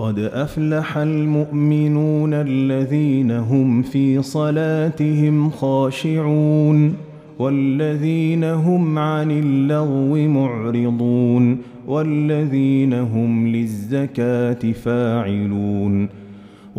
[0.00, 6.94] قد أفلح المؤمنون الذين هم في صلاتهم خاشعون
[7.38, 11.58] والذين هم عن اللغو معرضون
[11.88, 16.08] والذين هم للزكاة فاعلون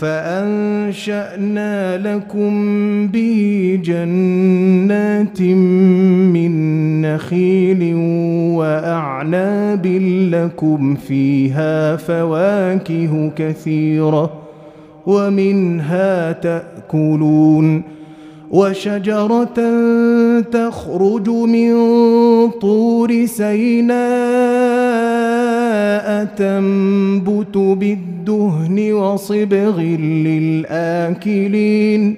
[0.00, 2.52] فأنشأنا لكم
[3.06, 5.40] به جنات
[6.32, 6.52] من
[7.02, 7.94] نخيل
[8.56, 9.86] وأعناب
[10.32, 14.32] لكم فيها فواكه كثيرة
[15.06, 17.82] ومنها تأكلون
[18.50, 19.60] وشجرة
[20.40, 21.74] تخرج من
[22.50, 24.49] طور سيناء
[26.40, 29.80] تنبت بالدهن وصبغ
[30.26, 32.16] للآكلين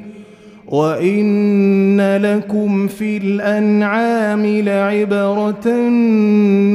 [0.69, 5.88] وإن لكم في الأنعام لعبرة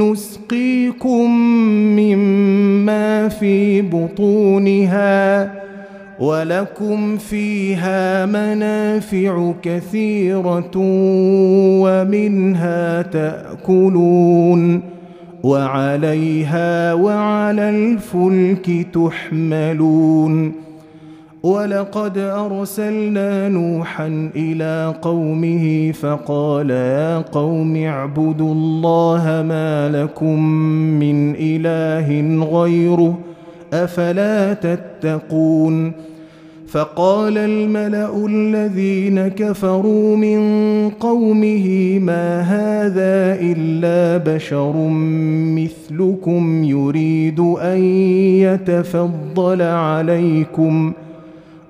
[0.03, 1.31] نسقيكم
[1.99, 5.51] مما في بطونها
[6.19, 10.71] ولكم فيها منافع كثيرة
[11.81, 14.96] ومنها تأكلون
[15.47, 20.51] وعليها وعلى الفلك تحملون.
[21.43, 30.39] ولقد أرسلنا نوحا إلى قومه فقال يا قوم اعبدوا الله ما لكم
[31.03, 32.09] من إله
[32.51, 33.17] غيره
[33.73, 35.91] أفلا تتقون؟
[36.67, 40.39] فقال الملأ الذين كفروا من
[40.89, 44.73] قومه ما هذا إلا بشر
[45.57, 47.83] مثلكم يريد أن
[48.43, 51.06] يتفضل عليكم ۖ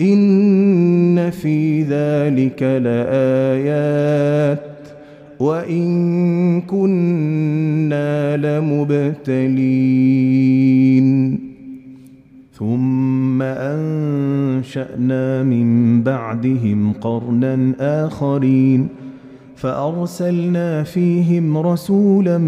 [0.00, 4.60] ان في ذلك لايات
[5.40, 9.44] وان كنا لمبتلين
[12.52, 18.88] ثم انشانا من بعدهم قرنا اخرين
[19.64, 22.38] فأرسلنا فيهم رسولا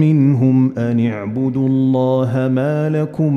[0.00, 3.36] منهم أن اعبدوا الله ما لكم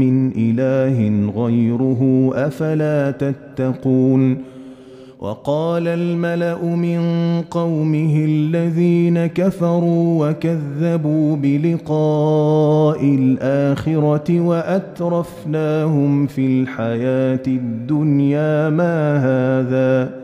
[0.00, 4.36] من إله غيره أفلا تتقون
[5.20, 7.00] وقال الملأ من
[7.50, 20.23] قومه الذين كفروا وكذبوا بلقاء الآخرة وأترفناهم في الحياة الدنيا ما هذا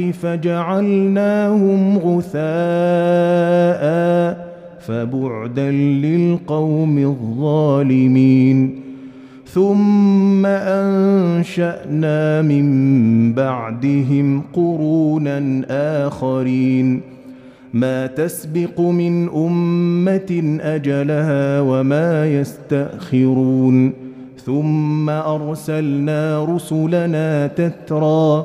[0.00, 2.36] فجعلناهم غثاء
[4.80, 8.80] فبعدا للقوم الظالمين.
[9.46, 12.66] ثم أنشأنا من
[13.32, 15.62] بعدهم قرونا
[16.06, 17.00] آخرين.
[17.74, 23.92] ما تسبق من أمة أجلها وما يستأخرون.
[24.44, 28.44] ثم أرسلنا رسلنا تترى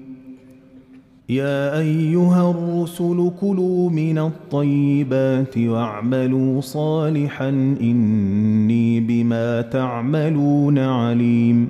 [1.31, 7.49] يا أيها الرسل كلوا من الطيبات واعملوا صالحا
[7.81, 11.67] إني بما تعملون عليم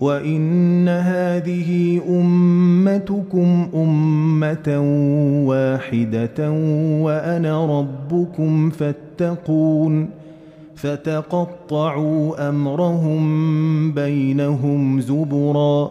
[0.00, 4.80] وإن هذه أمتكم أمة
[5.46, 6.50] واحدة
[7.00, 10.08] وأنا ربكم فاتقون
[10.76, 15.90] فتقطعوا أمرهم بينهم زبرا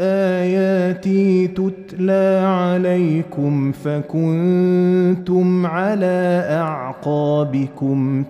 [0.00, 8.24] آياتي تتلى عليكم فكنتم على أعقابكم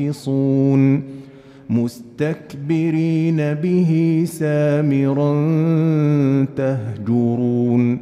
[0.00, 1.02] تنكصون
[1.70, 5.34] مستكبرين به سامرا
[6.56, 7.98] تهجرون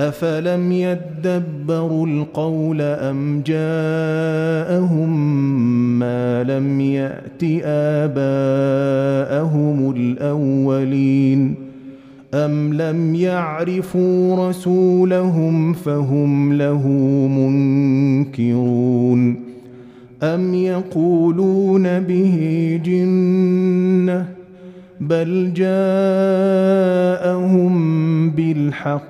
[0.00, 5.10] أفلم يدبروا القول أم جاءهم
[5.98, 8.30] ما لم يأت آباءهم
[9.96, 11.54] الأولين
[12.34, 16.88] أم لم يعرفوا رسولهم فهم له
[18.28, 19.36] منكرون
[20.22, 24.26] أم يقولون به جنة
[25.00, 25.70] بل جاءهم
[28.30, 29.09] بالحق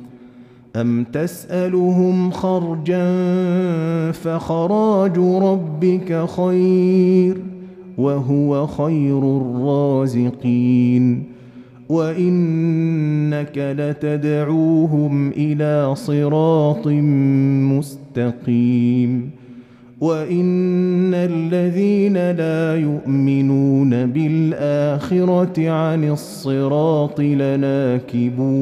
[0.75, 3.11] ام تسالهم خرجا
[4.11, 7.37] فخراج ربك خير
[7.97, 11.23] وهو خير الرازقين
[11.89, 16.87] وانك لتدعوهم إلى صراط
[17.77, 19.29] مستقيم
[20.01, 28.61] وان الذين لا يؤمنون بالاخره عن الصراط لناكبون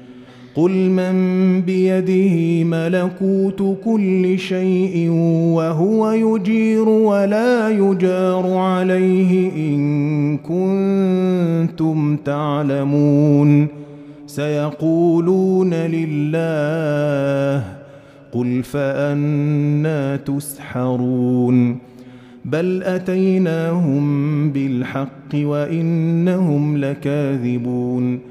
[0.55, 1.15] قل من
[1.61, 5.09] بيده ملكوت كل شيء
[5.55, 13.67] وهو يجير ولا يجار عليه ان كنتم تعلمون
[14.27, 17.63] سيقولون لله
[18.31, 21.77] قل فانا تسحرون
[22.45, 28.30] بل اتيناهم بالحق وانهم لكاذبون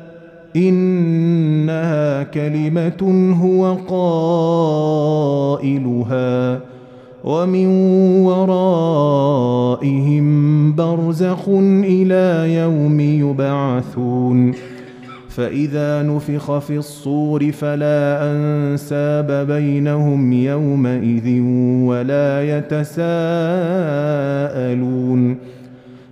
[0.55, 3.77] إنها كلمة هو
[5.57, 6.59] قائلها
[7.23, 7.67] ومن
[8.25, 10.25] ورائهم
[10.75, 11.49] برزخ
[11.83, 14.53] إلى يوم يبعثون.
[15.29, 21.41] فإذا نفخ في الصور فلا أنساب بينهم يومئذ
[21.85, 23.11] ولا يتساءلون.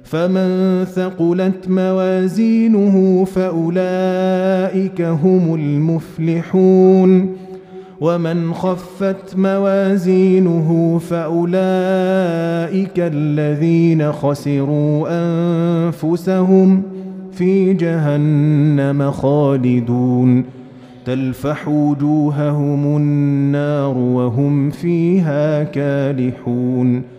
[0.10, 7.36] فمن ثقلت موازينه فأولئك هم المفلحون.
[8.02, 11.50] ومن خفت موازينه فأولئك
[12.98, 16.82] الذين خسروا أنفسهم
[17.32, 20.43] في جهنم خالدون.
[21.06, 27.18] تلفح وجوههم النار وهم فيها كالحون.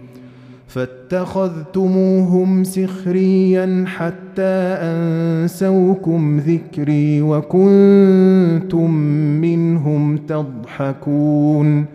[0.71, 8.91] فاتخذتموهم سخريا حتى أنسوكم ذكري وكنتم
[9.41, 11.85] منهم تضحكون.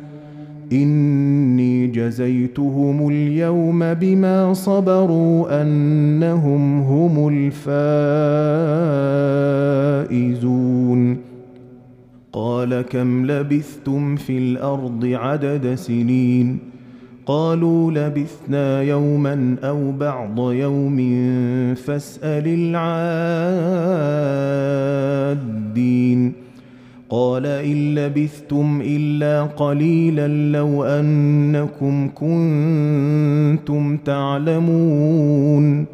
[0.72, 7.28] إني جزيتهم اليوم بما صبروا أنهم هم
[10.08, 11.16] الفائزون.
[12.32, 16.75] قال كم لبثتم في الأرض عدد سنين؟
[17.26, 20.96] قالوا لبثنا يوما أو بعض يوم
[21.74, 22.74] فاسأل
[25.26, 26.32] العادين.
[27.10, 35.84] قال إن لبثتم إلا قليلا لو أنكم كنتم تعلمون.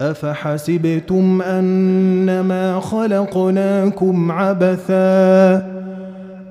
[0.00, 5.73] أفحسبتم أنما خلقناكم عبثا؟